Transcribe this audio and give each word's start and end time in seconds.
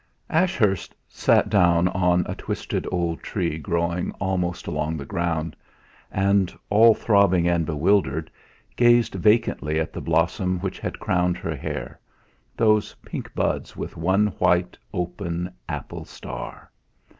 Ashurst 0.31 0.95
sat 1.07 1.47
down 1.47 1.87
on 1.89 2.25
a 2.25 2.33
twisted 2.33 2.87
old 2.91 3.21
tree 3.21 3.59
growing 3.59 4.09
almost 4.13 4.65
along 4.65 4.97
the 4.97 5.05
ground, 5.05 5.55
and, 6.11 6.51
all 6.71 6.95
throbbing 6.95 7.47
and 7.47 7.67
bewildered, 7.67 8.31
gazed 8.75 9.13
vacantly 9.13 9.79
at 9.79 9.93
the 9.93 10.01
blossom 10.01 10.57
which 10.57 10.79
had 10.79 10.97
crowned 10.97 11.37
her 11.37 11.55
hair 11.55 11.99
those 12.57 12.95
pink 13.05 13.31
buds 13.35 13.75
with 13.77 13.95
one 13.95 14.29
white 14.39 14.75
open 14.91 15.53
apple 15.69 16.05
star. 16.05 16.71